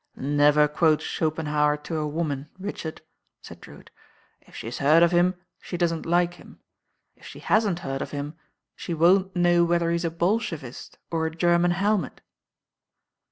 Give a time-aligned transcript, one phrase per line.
[0.17, 3.03] «."i^'!^f ^"° Schopenhauer to a woman, Richard,"
[3.39, 3.91] said Drewitt.
[4.41, 6.59] "If she's heard of him she doesn't like him;
[7.15, 8.33] if she hasn't heard of him
[8.75, 12.21] she won't know whether he's a Bolshevist or a German heUnet."